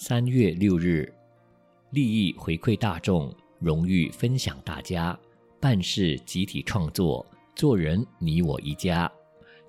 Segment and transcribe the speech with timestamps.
[0.00, 1.12] 三月六日，
[1.90, 5.18] 利益回馈大众，荣誉分享大家，
[5.58, 9.10] 办事集体创作，做人你我一家。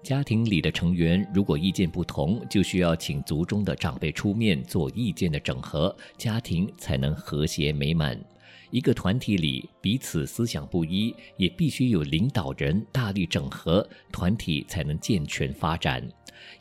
[0.04, 8.24] 家庭里的成员如果意见不同，就需要请族中的长辈出面做意见的整合，家庭才能和谐美满。
[8.70, 16.08] 一个团体里彼此思想不一，也必须有领导人大力整合，团体才能健全发展。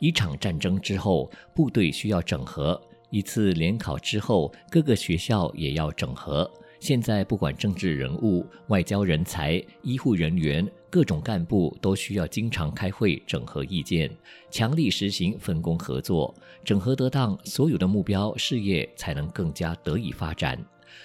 [0.01, 2.81] 一场战争之后，部队需要整合。
[3.11, 6.51] 一次联考之后，各个学校也要整合。
[6.81, 14.09] 现在不管政治人物、外交人才、医护人员，各种干部都需要经常开会整合意见，
[14.49, 16.33] 强力实行分工合作，
[16.65, 20.57] 整合得当，所有的目标事业才能更加得以发展。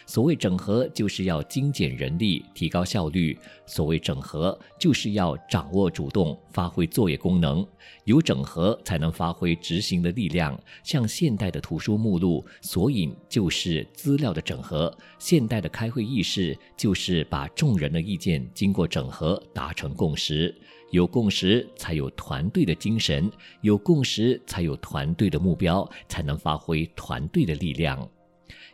[0.06, 7.66] 所谓整合，就是要精简人力，提高效率；所谓整合，就是要掌握主动，发挥作业功能。
[8.06, 10.60] 有整合，才能发挥执行的力量。
[10.84, 20.54] 像现代的图书目录，索引就是资料的整合；现代的开会议事，就是把众人的意见经过整合，达成共识。
[20.92, 23.28] 有共识，才有团队的精神；
[23.62, 28.08] 有共识，才有团队的目标，才能发挥团队的力量。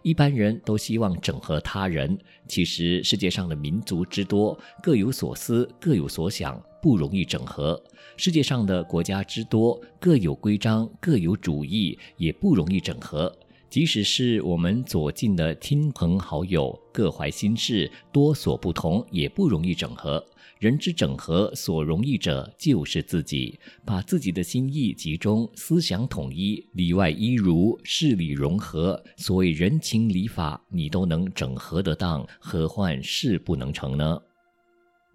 [0.02, 7.76] 一般人都希望整合他人，其实世界上的民族之多，各有所思，各有所想，不容易整合；
[8.16, 13.36] 世界上的国家之多，各有规章，各有主义，也不容易整合。
[13.70, 20.26] 即使是我们左近的亲朋好友，各怀心事，多所不同，也不容易整合。
[20.58, 29.02] 人之整合，所容易者就是自己，把自己的心意集中，思想统一，里外一如，事理融合。
[29.18, 34.20] 所谓人情礼法，你都能整合得当，何患事不能成呢？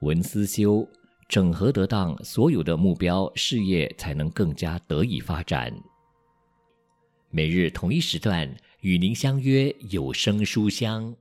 [0.01, 0.89] 文思修，
[1.29, 5.75] 整合得当，所有的目标事业才能更加得以发展。
[7.37, 8.49] 每日同一时段
[8.83, 11.17] 与您相约有声书香。